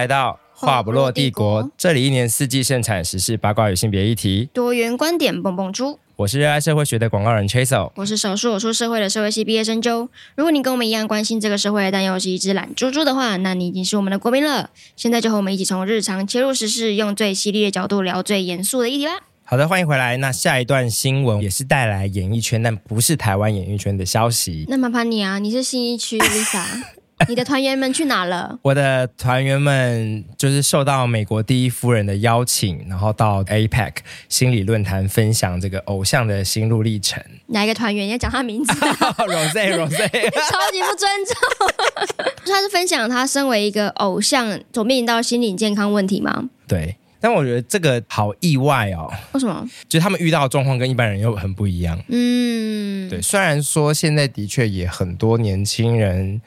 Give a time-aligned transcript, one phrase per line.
[0.00, 5.98] 来到话不落帝国，这里一年四季盛产时事八卦与性别议题，多元观点蹦蹦猪。
[6.16, 10.08] 我是热爱社会学的广告人 Chasel，我是少数我出社会的社会系毕业生 Joe。
[10.36, 14.70] 如果你跟我们一样关心这个社会，但又是一只懒猪猪的话，那你已经是我们的国民了。
[14.96, 19.12] 现在就和我们一起从日常切入时事，用最犀利的角度聊最严肃的议题吧。
[19.44, 20.16] 好的，欢迎回来。
[20.16, 24.64] 那下一段新闻也是带来演艺圈，但不是台湾演艺圈的消息。
[24.66, 26.64] 那麻烦你啊，你是新一区 Lisa。
[27.28, 28.58] 你的团员们去哪了？
[28.62, 33.92] 我的团员们就是受到美国第一夫人的邀请，然后到 APEC
[34.28, 37.22] 心理论坛分享这个偶像的心路历程。
[37.48, 38.08] 哪一个团员？
[38.08, 38.72] 要讲他名字？
[38.72, 39.90] Rose，Rose，
[40.50, 42.16] 超级不尊重。
[42.46, 46.48] 他是分享他身为一个偶像所面临到心理健康问题吗？
[46.66, 49.12] 对，但我觉得这个好意外哦。
[49.32, 49.68] 为什么？
[49.88, 52.02] 就是他们遇到的状况跟一般人又很不一样。
[52.08, 53.20] 嗯，对。
[53.20, 56.40] 虽然说现在的确也很多年轻人。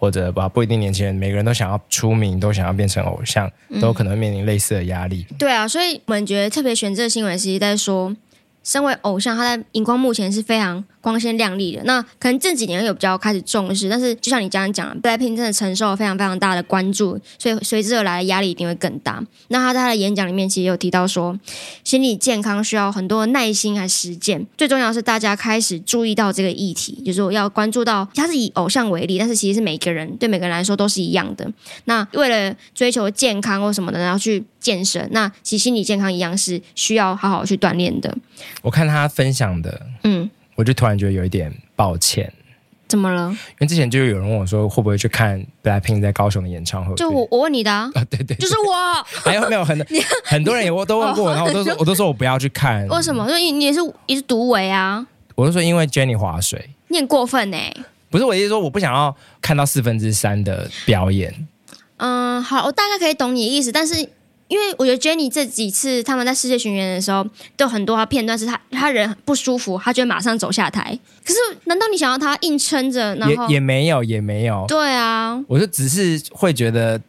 [0.00, 3.50] 或者吧，不一定年轻人，每个人都想要出名，都想要变成偶像，
[3.82, 5.26] 都可能面临类似的压力。
[5.38, 8.16] 对啊，所以我们觉得特别选这个新闻，其实在说，
[8.62, 19.24] 身为偶像，他在荧光幕前是非常光鲜亮丽的，那可能这几年有比较开始重视，但是就像你刚刚讲，BLACKPINK 真的承受了非常非常大的关注，所以随之而来的压力一定会更大。
[19.48, 21.38] 那他在他的演讲里面其实有提到说，
[21.84, 31.50] 心理健康需要很多耐心和实践，最重要是大家开始注意到这个议题，就是我要关注到，他是以偶像为例，但是其实是每个人对每个人来说都是一样的。
[31.86, 38.16] 那为了追求健康或什么的，然后去健身，那其实心理健康一样是需要好好去锻炼的。
[38.62, 40.30] 我看他分享的，嗯。
[40.56, 42.30] 我就突然觉得有一点抱歉，
[42.86, 43.30] 怎么了？
[43.30, 46.94] 因为之前就有人问我说，会不会去看 BLACKPINK 在高雄的演唱会？
[46.96, 49.02] 就我我问你的啊，啊对，对对，就是我。
[49.24, 49.86] 还 有没有很
[50.22, 52.86] 很多人也都问过我，然后我都说我都说我不要去看。
[52.92, 53.26] 为什么？
[53.26, 55.06] 因为你也是也是独为啊。
[55.34, 57.74] 我就说因为 Jenny 划水，你很过分呢、欸。
[58.10, 61.48] 不是我意思说我不想要看到四分之三的表演。
[61.96, 64.10] 嗯，好，我大概可以懂你的意思，但是。
[64.50, 67.22] 因为我觉得 Jennie 这几次他们在世界巡演的时候，
[67.56, 70.98] 都有很多片段是他他人不舒服，他就会马上走下台。
[71.24, 73.14] 可是，难道你想要他硬撑着？
[73.14, 74.64] 然后也也没有，也没有。
[74.66, 77.00] 对啊，我就只是会觉得，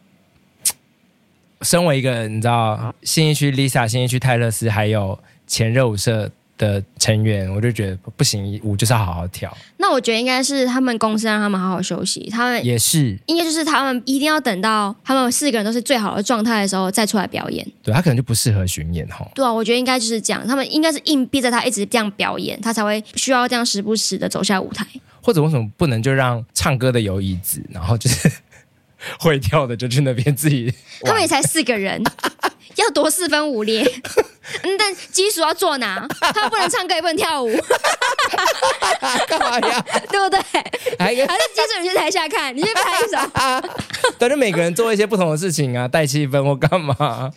[1.62, 6.30] 身为一个你知道，新一区 Lisa、新一区泰勒斯，还有前热舞社。
[6.58, 9.56] 的成员，我就觉得不行，舞就是要好好跳。
[9.78, 17.66] 那我觉得应该是他们公司让他们好好休息，他们也是，应该就是他们一定要等到他们四个人都是最好的状态的时候再出来表演。
[17.82, 19.26] 对，他可能就不适合巡演哈。
[19.34, 24.86] 对啊，我觉得应该就是这样，他们应该是硬逼着他一直这样表演，他才会需要这样时不时的走下舞台。
[25.22, 28.30] 或者为什么不能就让唱歌的有椅子，然后就是
[29.18, 30.72] 会跳的就去那边自己？
[31.02, 32.02] 他们也才四个人。
[32.76, 33.82] 要多四分五裂，
[34.62, 36.06] 嗯，但基础要做哪？
[36.20, 37.50] 他不能唱歌，也不能跳舞
[39.28, 39.84] 干嘛呀？
[40.10, 40.38] 对不对？
[40.98, 44.10] 还是基础你去台下看，你去拍一首。
[44.18, 47.30] 对，就每个人做一些不同的事情啊，带气氛或干嘛？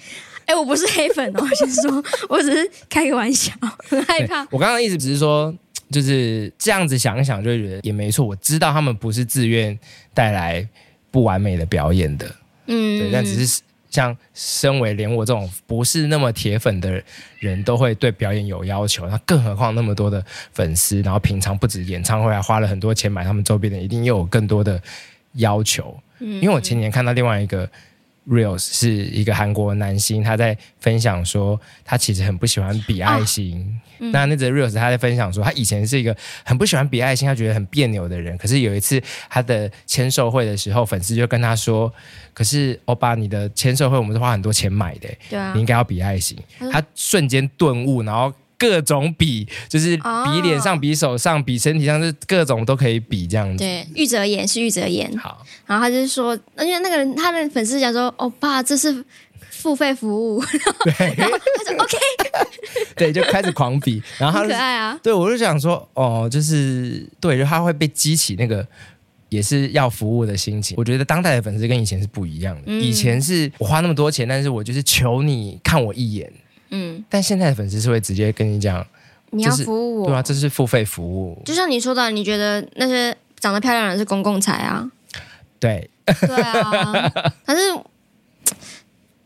[0.46, 3.52] 哎、欸，我不是黑粉哦，先说，我只是开个玩笑，
[3.90, 4.42] 很害怕。
[4.52, 5.54] 我刚刚的意思只是说，
[5.92, 8.26] 就是这样子想一想，就会觉得也没错。
[8.26, 9.78] 我知道他们不是自愿
[10.14, 10.68] 带来
[11.10, 12.36] 不完美的表演的，
[12.68, 13.62] 嗯，对，但只是。
[13.96, 17.02] 像身为连我这种不是那么铁粉的
[17.40, 24.82] 人都会对表演有要求，那更何况那么多的粉丝，然后平常不止演唱会，还花了很多钱买他们周边的，一定又有更多的
[25.34, 25.98] 要求。
[26.20, 27.70] 嗯因为我前年看到另外一个。
[28.28, 33.62] Reels 是一个韩国男星，他在分享说，他其实很不喜欢比爱心。
[33.82, 38.38] 啊嗯、那那则 Reels 他在分享说，他以前是一个很不喜欢比爱心，他觉得很别扭的人。
[38.38, 41.94] 可是有一次他的签售会的时候，粉丝就跟他说
[42.34, 46.38] ：“可是欧巴，你的签售会我们是花很多钱买的，对啊，你应该要比爱心。
[46.60, 48.34] 他”他瞬间顿悟，然后。
[48.58, 53.64] 各种比，就是比脸上、比手上、比身体上，是各种都可以比这样子。
[53.64, 55.16] 对，玉泽演是玉泽演。
[55.18, 59.04] 好，然后他就是说，因为那个人他的粉丝讲说，欧巴，这是
[59.50, 60.44] 付费服务。
[60.84, 61.98] 对，然后他说 OK。
[62.96, 64.98] 对，就开始狂比，然后他可爱啊。
[65.04, 68.66] 对，我就想说，哦，就是对，就他会被激起那个
[69.30, 70.76] 也是要服务的心情。
[70.78, 76.32] 我觉得当代的粉丝跟以前是不一样的，嗯、以前是我花那么多钱，但是我就是求你看我一眼。
[76.76, 78.86] 嗯，但现在的粉丝是会直接跟你讲，
[79.30, 81.42] 你要服务我，对啊，这是付费服务。
[81.46, 84.92] 就像你说的，你觉得那些长得漂亮的人是公共财啊？
[85.58, 87.10] 对，对啊。
[87.46, 87.62] 但是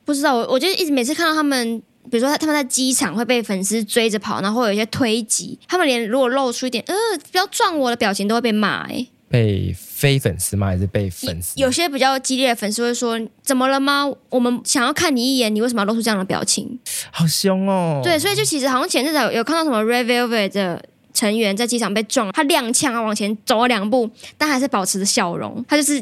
[0.05, 1.81] 不知道，我我就一直每次看到他们，
[2.11, 6.93] 比如说他们在机场会被粉丝追着跑，然后会有一些推挤，他们连如果露出一点呃
[7.31, 9.09] 不要撞我的表情，都会被骂哎、欸。
[9.29, 10.67] 被非粉丝吗？
[10.67, 11.59] 还是被粉丝？
[11.59, 14.09] 有些比较激烈的粉丝会说：“怎么了吗？
[14.29, 16.79] 我们想要看你一眼，你为什么要露出这样的表情？”
[17.11, 17.99] 好凶哦！
[18.01, 20.81] 对，所以就其实好像前阵子有有看到什么 Red Velvet 的
[21.13, 26.01] 成员在机场被撞，他踉跄啊往前走了两步，但还是保持着笑容，他就是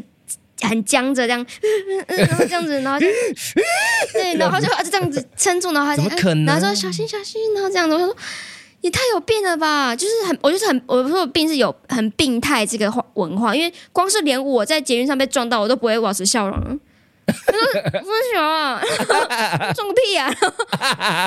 [0.62, 1.44] 很僵着这样，
[2.08, 3.08] 然后这样子，然后就
[4.14, 6.46] 对，然后就啊就这样子撑住，然后他怎么可能？
[6.46, 8.16] 然后说小心小心，然后这样子，我说
[8.82, 16.80] 也太有病了吧，就是很，我就是很，我说病是有很病态这个文化，因为光是连我在捷运上被撞到，我都不会保持笑容。
[17.28, 17.60] 他说
[17.92, 18.04] ：“分
[18.34, 18.82] 手啊，
[19.76, 20.30] 撞个屁，啊，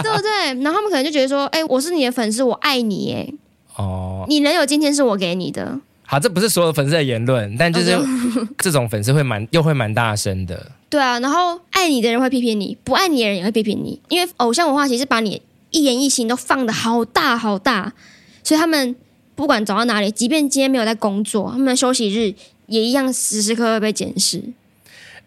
[0.03, 0.63] 对不对？
[0.63, 3.29] 然后他们可能就觉得说，哎，我是你的粉丝，我爱你，哎，
[3.77, 5.79] 哦，你能有今天是我给你的。
[6.07, 7.99] 好，这不是所有粉丝的言论，但就是
[8.57, 10.73] 这种粉丝会蛮又会蛮大声的。
[10.89, 17.93] 对啊，然后爱你的人会批评你，不爱你的人也会批评你，因为偶像文化其实把你一言一行都放的好大好大，
[18.43, 18.95] 所以他们
[19.35, 22.35] 不管走到哪里，即便今天没有在工作，他们的休息日
[22.67, 24.43] 也一样时时刻刻被检视。”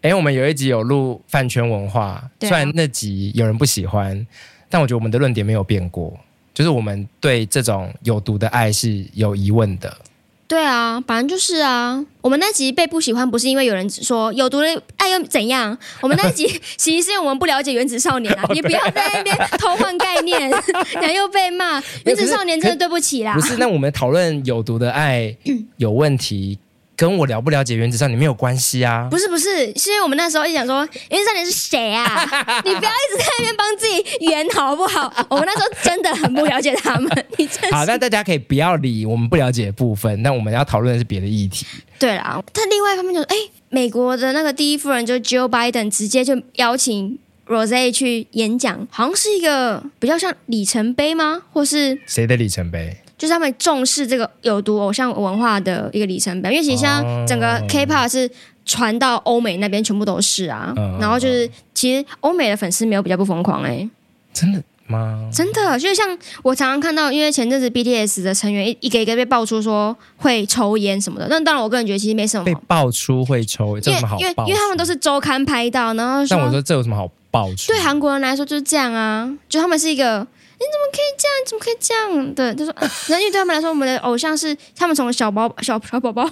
[0.02, 4.26] 哎，我们有一集有录饭圈文化，啊、虽然那集有人不喜欢，
[4.68, 6.12] 但我觉得我们的论点没有变过，
[6.52, 9.96] 就是我们对这种有毒的爱是有疑问的。
[10.46, 15.76] 对啊，反正就是啊，我们那集被不喜欢，不是因为有人说有毒的爱又怎样？
[16.02, 16.46] 我们那集
[16.76, 20.50] 其实是因为我们不了解原子少年啊，你不要在那边偷换概念，
[20.92, 21.82] 然后又被骂。
[22.04, 23.34] 原子少年真的对不起啦。
[23.34, 25.34] 不是，那我们讨论有毒的爱
[25.78, 26.58] 有问题。
[26.96, 29.08] 跟我了不了解原子少年没有关系啊！
[29.10, 32.04] 不是不是，是因为我们那时候一直想说原子少年是谁啊？
[32.64, 35.12] 你不要一直在那边帮自己圆好不好？
[35.28, 37.10] 我们那时候真的很不了解他们。
[37.36, 41.66] 你真好，那大家可以不要理我们不了解的部分，那我们要讨论的是别的议题。
[41.98, 43.36] 对啦，但另外一方面就是，哎，
[43.70, 51.42] 美国的那个第一夫人就 Jill Biden 直接就邀请 Rose 去演讲，好像是一个比较像里程碑吗？
[51.52, 52.96] 或是谁的里程碑？
[53.24, 58.30] 就是他们重视这个有毒偶像文化的一个里程碑，因为其实像整个 K-pop 是
[58.66, 63.90] 传到欧美那边全部都是啊，嗯、然后就是其实欧美的粉丝没有比较不疯狂哎、欸，
[64.34, 65.26] 真的吗？
[65.32, 66.06] 真的，就是像
[66.42, 72.44] 我常常看到，因为前阵子 BTS 的成员一一个一个被爆出说会抽烟什么的，那当然我个人觉得其实没什么。
[72.44, 74.18] 被爆出会抽，这有什么好？
[74.18, 77.72] 因为因为他们都是周刊拍到，然后但我说这有什么好爆出？
[77.72, 80.26] 对韩国人来说就是这样啊，就他们是一个。
[80.56, 81.34] 你怎么可以这样？
[81.46, 82.34] 怎么可以这样？
[82.34, 82.74] 对，就说，
[83.14, 86.30] 人家对他们来说，我们的偶像是他们从小宝小小宝宝，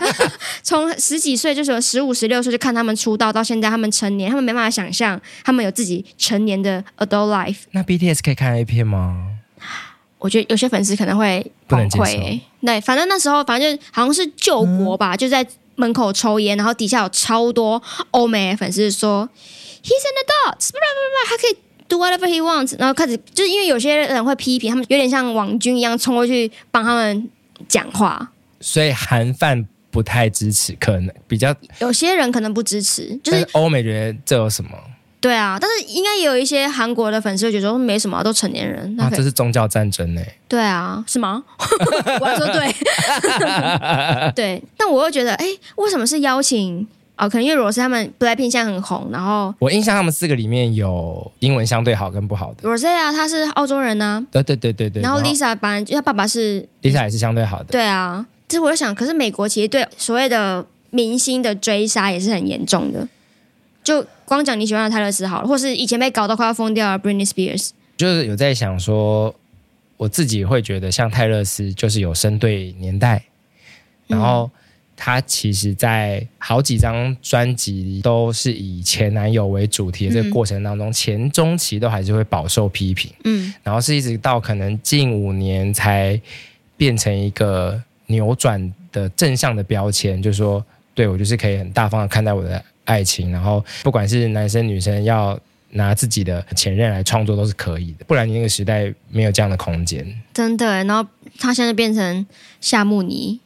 [0.62, 7.60] 从十几岁就是十五、十六岁就看他们出道到现在，他们成年，他们没办法想象他们有自己成年的 adult life。
[7.70, 9.28] 那 BTS 可以看 A 片吗？
[10.18, 12.40] 我觉得有些粉丝可能会崩溃。
[12.60, 15.44] 对，反正那时候反正就好像是救国吧，嗯、就在
[15.76, 17.82] 门口抽烟，然后底下有超多
[18.12, 19.28] 欧美的粉丝说
[19.82, 21.56] He's an adult，不不不，他可以。
[21.88, 27.28] Do whatever he wants，然后开始就是因为有些人会批评他们，有点像网军一样冲过去帮他们
[27.68, 28.30] 讲话。
[28.60, 34.70] 所以韩范不太支持，可能比较有些人可能不支持，就是欧美觉得这有什么？
[35.20, 38.98] 对啊，但是应该也有一些韩国的粉丝会觉得说没什么，都成年人。
[38.98, 40.22] 啊，这是宗教战争呢？
[40.48, 41.44] 对啊，是吗？
[42.20, 42.74] 我要说对，
[44.34, 45.46] 对，但我又觉得，哎，
[45.76, 46.86] 为什么是邀请？
[47.22, 52.62] 哦，可能因为罗斯他们 BLACKPINK 现在很红，然后我印象他们四个里面有英文相对好跟不好的。
[52.62, 54.26] 罗斯啊，他是澳洲人呢、啊。
[54.32, 55.00] 对对对对对。
[55.00, 57.66] 然后 Lisa 本来他爸爸是 Lisa 也是相对好的。
[57.66, 63.06] 对啊，其实我就想，可是美国其实对所谓的明星的追杀也是很严重的。
[63.84, 69.32] 就光讲你喜欢的泰勒斯好了，或是以前被搞到快要疯掉了 Britney Spears，就是有在想说，
[69.96, 73.22] 我自己会觉得像泰勒斯就是有生对年代，
[74.08, 74.50] 然后。
[74.52, 74.58] 嗯
[75.04, 86.20] 他其实，在好几张专辑都是以前男友为主题的这个过程当中，嗯、前中期都还是会饱受批评，嗯，然后是一直到可能近五年才
[86.76, 95.36] 变成一个扭转的正向的标签，就是说，对我就是可以很大方的看待我的爱情，然后不管是男生女生要
[95.70, 100.84] 拿自己的前任来创作都是可以的，不然你那个时代没有这样的空间，真的。
[100.84, 101.04] 然后
[101.40, 102.24] 他现在变成
[102.60, 103.40] 夏慕尼。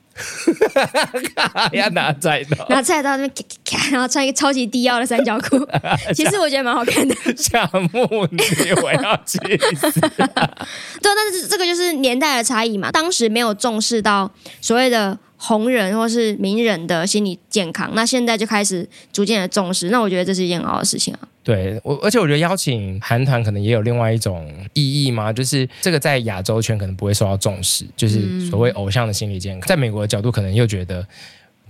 [1.72, 3.30] 要拿菜刀，拿菜刀那边
[3.64, 5.58] 咔咔，然后穿一个超级低腰的三角裤，
[6.14, 7.14] 其实我觉得蛮好看的。
[7.36, 10.00] 夏目女，我要气死！
[10.00, 14.30] 对，但是这个就是年代的差异嘛，当时没有重视到
[14.60, 15.18] 所谓的。
[15.36, 21.20] 红人或是名人的心理健康，那现在就开始逐渐的重视，那我觉得这是一件很好的事情啊。
[21.44, 31.06] 对，我而且我觉得邀请韩团可能也有另外一种意义嘛，就是这个在亚洲圈可能不会受到重视，就是所谓偶像的心理健康，在美国的角度可能又觉得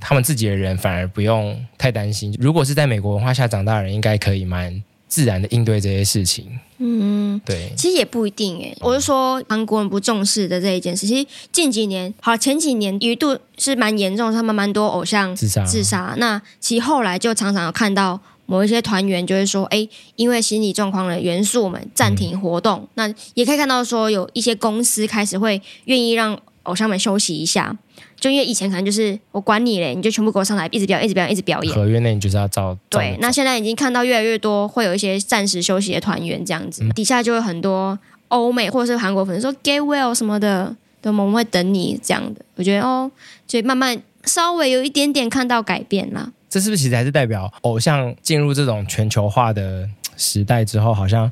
[0.00, 2.35] 他们自己的人反而不用太担心。
[2.40, 8.76] 如果是在美国文化下长大的人，应该可以蛮自然的应对这些事情，嗯，对，其实也不一定诶。
[8.80, 16.14] 我是说韩国人不重视的这一件事，其实近几年，好前几年一度是蛮严重，他们蛮多偶像自杀自杀。
[16.18, 22.80] 那其实后来就常常有看到某一些团员就会说，哎，因为心理状况的元素，我们暂停活动。
[22.80, 27.76] 嗯、那也可以看到说，有一些公司开始会愿意让偶像们休息一下。
[28.18, 31.74] 就因为以前可能就是我管你嘞，你就全部给我上台，一直表演，一直表演，一直表演。
[31.74, 32.76] 合约内你就是要照。
[32.88, 37.98] 对，那现在已经看到越来越多会有一些暂时休息的团员这样子，嗯、底下就会很多
[38.28, 42.40] 欧美或者是韩国粉丝说 “get well” 什么的，对，我们会等你这样的。
[42.56, 43.10] 我觉得哦，
[43.46, 46.32] 所以慢慢稍微有一点点看到改变啦。
[46.48, 51.30] 这是不是其实还是代表偶像进入这种全球化的时代之后，好像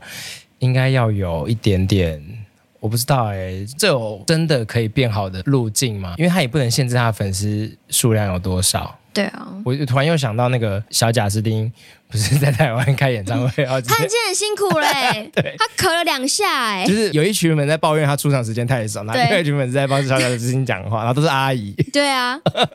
[0.59, 2.44] 应该要有一点点。
[2.85, 6.15] 我不知道哎、欸，这有真的可以变好的路径吗？
[6.19, 8.95] 因为他也不能限制他的粉丝数量有多少。
[9.11, 11.73] 对啊，我突然又想到那个小贾斯汀，
[12.11, 21.73] 不是在台湾开演唱会，他已经很辛苦嘞、欸， 对，他咳了两下哎、欸，就是有一群人在抱怨他出场时间太少，然后另外一群人在帮小贾斯汀讲话，然后都是阿姨。
[21.91, 22.67] 对啊，他很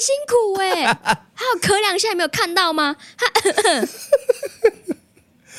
[0.00, 0.94] 辛苦哎、欸，
[1.34, 2.94] 他有咳两下，你没有看到吗？
[3.16, 3.26] 他。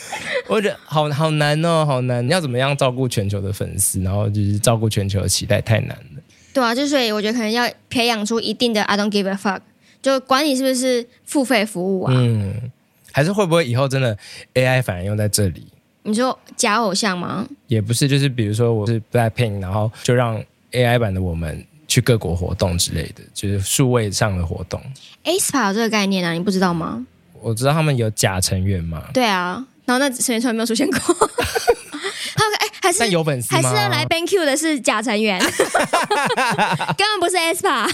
[0.47, 2.25] 我觉得好好难哦，好难！
[2.25, 6.21] 你要怎么样照顾全球的粉丝，然后就是照顾全球的期待，太难了。
[6.53, 9.61] 对啊，就所以我觉得可能要培养出一定的 I don't give a fuck，
[10.01, 12.13] 就管你是不是付费服务啊。
[12.15, 12.71] 嗯，
[13.11, 14.17] 还是会不会以后真的
[14.55, 15.67] AI 反而用在这里？
[16.03, 17.47] 你说假偶像吗？
[17.67, 24.81] 也不是，就是比如说我是 Blackpink，然后就让 AI 版的我们去各国活动之类的，就是数位上的活动。
[25.25, 27.05] aespa 有这个概念啊，你不知道吗？
[27.41, 29.03] 我知道他们有假成员嘛。
[29.13, 29.63] 对啊。
[29.89, 30.99] 然后那成员从来没有出现过，
[32.35, 33.55] 他哎、欸，还是有粉丝？
[33.55, 35.39] 还是要来 banq 的是假成员，
[36.95, 37.89] 根本不是 aespa。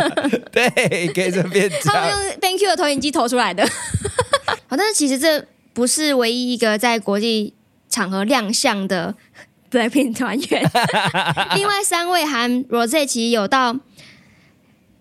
[0.52, 3.66] 对，可以这边他们用 banq 的投影机投出来的。
[4.66, 7.54] 好，但是其实这不是唯一一个在国际
[7.88, 9.14] 场合亮相的
[9.70, 10.70] Blackpink 团员，
[11.54, 13.74] 另外三位含 Rose 其实有到。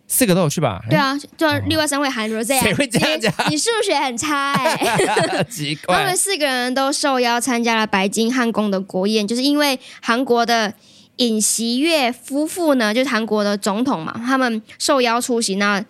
[0.08, 0.82] 四个都有去吧？
[0.90, 3.34] 对啊，就另外三位韩 Rosé，谁会这样讲？
[3.50, 5.98] 你数学很差哎、欸， 奇怪。
[5.98, 10.74] 他们四个人都受邀参加了白金汉宫的国宴，就是因为韩国的
[11.18, 15.84] 尹锡悦夫妇呢，就是韩国的总统嘛，他们受邀出席那。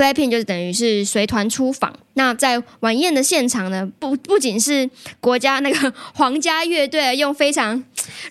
[0.00, 1.94] Blackpink 就是等于是随团出访。
[2.14, 4.88] 那在晚宴的现场呢，不不仅是
[5.20, 7.84] 国家那个 皇家乐队用非常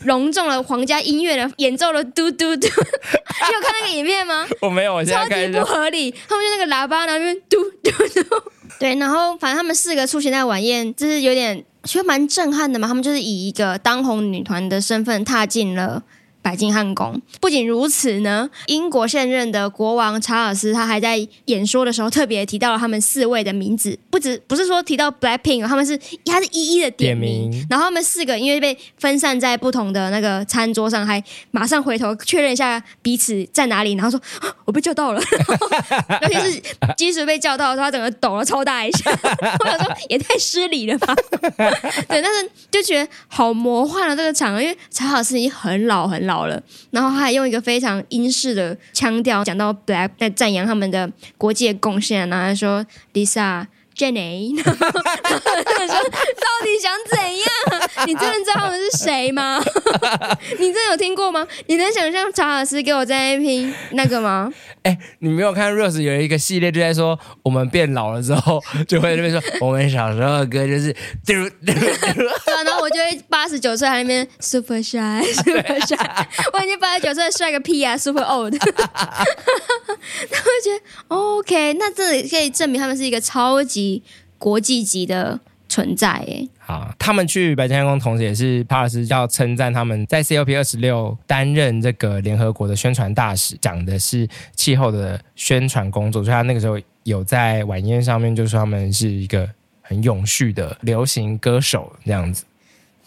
[0.05, 4.47] 隆重的皇家音乐的演奏了嘟嘟嘟， 你有看那个影片吗？
[4.61, 6.09] 我没有，我现在看超级不合理。
[6.27, 8.43] 他们就那个喇叭那边嘟嘟嘟，
[8.79, 12.87] 对，然后反正他们四个出席在晚宴，就是有点其实蛮震撼的嘛。
[12.87, 16.01] 他们就是以一个当红女团的身份踏进了。
[16.41, 17.21] 白金汉宫。
[17.39, 34.19] 不仅如此呢，英国现任的国王查尔斯他还在演说的时候特别提到了他们四位的名字，不止不是说提到 Blackpink，他们是他是一一的点名，点名，然后他们四个因为被分散在不同的那个餐桌上，还马上回头确认一下彼此在哪里，然后说
[34.65, 35.21] 我被叫到了，
[36.23, 36.61] 尤其是
[36.97, 39.11] 基叔被叫到的时候，他整个抖了超大一下，
[39.59, 41.15] 我想说也太失礼了吧，
[42.07, 46.28] 对，但是就觉得好魔幻了这个场，因为查尔斯已经很老很老。
[46.29, 53.65] 老了，然后他还用一个非常英式的腔调讲到 Black 在赞扬他们的国际贡献，然后说 Lisa。
[53.99, 58.07] Jenny， 然后他说：“到底想怎样？
[58.07, 59.61] 你真的知道他们是谁吗？
[60.57, 61.45] 你真的有听过吗？
[61.67, 64.49] 你能想象查尔斯给我在那拼那个吗？
[64.83, 70.93] 哎、欸，你没有看 Rose 有一个系列，就在说我们变老了之后，就会那边说我们小时候的歌就是
[71.25, 71.33] 嘟
[71.65, 71.73] 嘟嘟。
[71.73, 75.97] 对啊，然后我就会八十九岁还那边 super shy，super shy，
[76.53, 78.57] 我已经八十九岁帅个屁啊，super old。
[78.57, 83.88] 他会觉得 OK，那这里可以证明他们是一个超级。”
[84.37, 99.47] 国际级的存在，哎，好，他们去白金汉宫，同时也是帕尔斯要称赞他们在 COP 二十六担任这个联合国的宣传大使，讲的是气候的宣传工作，所以他那个时候有在晚宴上面就说他们是一个
[99.81, 102.45] 很永续的流行歌手这样子。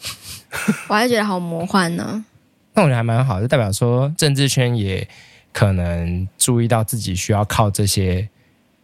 [0.87, 2.25] 我还是觉得好魔幻呢、啊。
[2.75, 5.05] 那我觉得还蛮好，就代表说政治圈也
[5.51, 8.29] 可能注意到自己需要靠这些。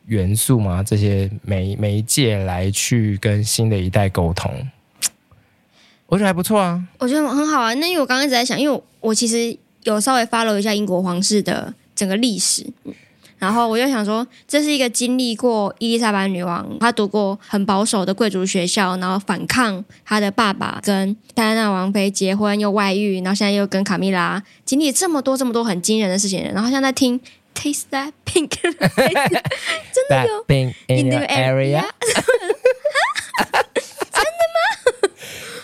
[0.10, 4.52] 元素嘛，这些媒媒介来去跟新的一代沟通，
[6.08, 6.84] 我觉得还不错啊。
[6.98, 7.74] 我觉得很好啊。
[7.76, 12.66] 那因为我刚刚一直在想，因为我，我其实有稍微 follow 一下英国皇室的整个历史，
[13.38, 27.22] 然后我就想说，这是一个经历过伊丽莎白女王，她读过很保守的贵族学校，然后反抗她的爸爸跟戴安娜王妃结婚又外遇，然后现在又跟卡米拉经历这么多这么多很惊人的事情，然后现在听。
[27.56, 28.52] Taste that pink，
[30.10, 31.84] 真的有 pink in your area？
[34.12, 35.10] 真的吗？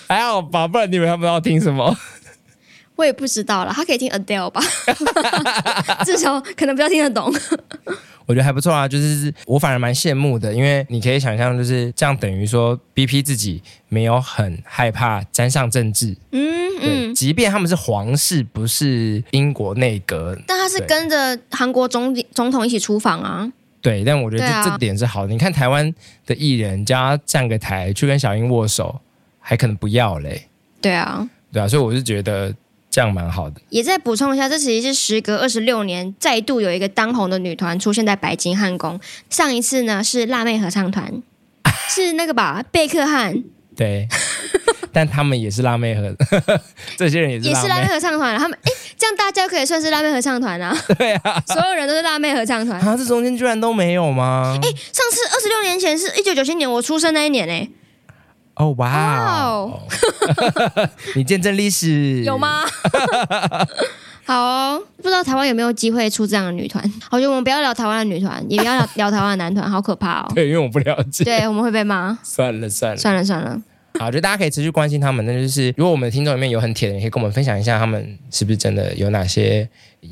[0.08, 1.96] 还好吧，不然你们还不知道听什么？
[2.96, 4.62] 我也不知道了，他可以听 Adele 吧？
[6.06, 7.34] 至少可能比较听得懂。
[8.26, 23.52] 我觉得还不错啊，就是我反而蛮羡慕的，因为你可以想象，就是这样等于说 BP 自己没有很害怕沾上政治，嗯嗯，即便他们是皇室，不是英国内阁，但他是跟着韩国总总统一起出访啊。
[23.86, 25.32] 对，但我觉得这、啊、这点是好的。
[25.32, 25.94] 你看台湾
[26.26, 29.00] 的艺人，叫他站个台去跟小英握手，
[29.40, 30.48] 还可能不要嘞。
[30.82, 32.52] 对啊，对啊，所以我是觉得
[32.90, 33.62] 这样蛮好的。
[33.70, 39.00] 也再补充一下，这其实是时隔二十六年，再度有一个当红的女团出现在白金汉宫。
[39.30, 41.22] 上一次呢是辣妹合唱团，
[41.90, 42.66] 是那个吧？
[42.72, 43.44] 贝克汉。
[43.76, 44.08] 对，
[44.92, 46.16] 但他们也是辣妹合，
[46.98, 48.36] 这些人也是也是辣妹合唱团。
[48.40, 48.72] 他们哎。
[48.98, 50.76] 这样大家可以算是辣妹合唱团啊！
[50.98, 52.96] 对啊，所有人都是辣妹合唱团啊！
[52.98, 54.58] 这中间居然都没有吗？
[54.62, 57.70] 哎，上次二十六年前是一九九七年我出生那一年哎！
[58.56, 59.82] 哦哇哦！
[61.16, 62.64] 你见证历史 有吗？
[64.24, 66.82] 好哦，不知道台湾有没有机会出这样的女团？
[67.12, 70.32] 我觉得我们不要聊台湾的女团，也不要聊聊台湾的男团，好可怕哦！
[70.34, 72.18] 对，因为我不了解，对，我们会被骂。
[72.24, 73.62] 算了算了算了算了。
[74.00, 75.26] 好，我觉得大家可以持续关心他们。
[75.26, 79.68] 那就是，如果我们的听众里面有很铁的人，可以跟我们分享一下，他们是不是真的有哪些，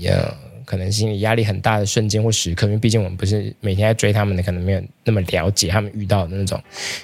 [0.05, 0.33] 呃，
[0.65, 2.65] 可能心理压力很大的瞬间或时刻？
[2.67, 6.61] 因为毕竟我们不是每天在追他们的，可能没有那么了解他们遇到的那种，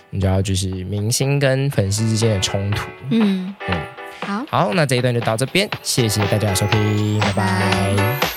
[0.09, 2.87] 你知道，就是明星跟粉丝之间的冲突。
[3.11, 3.81] 嗯嗯，
[4.21, 8.28] 好，好，那这一段就到这边，谢谢大家的收听，拜拜。